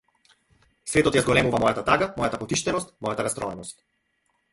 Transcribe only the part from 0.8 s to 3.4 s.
Светот ја зголемува мојата тага, мојата потиштеност, мојата